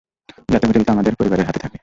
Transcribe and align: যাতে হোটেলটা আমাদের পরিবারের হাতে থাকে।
যাতে 0.49 0.65
হোটেলটা 0.67 0.91
আমাদের 0.93 1.13
পরিবারের 1.19 1.47
হাতে 1.47 1.59
থাকে। 1.59 1.77